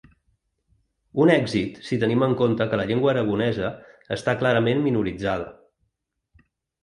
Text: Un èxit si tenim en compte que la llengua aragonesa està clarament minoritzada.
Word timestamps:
Un 1.23 1.31
èxit 1.33 1.75
si 1.89 1.99
tenim 2.03 2.23
en 2.27 2.31
compte 2.39 2.65
que 2.71 2.79
la 2.81 2.87
llengua 2.91 3.11
aragonesa 3.13 3.69
està 4.17 4.35
clarament 4.39 4.81
minoritzada. 4.87 5.53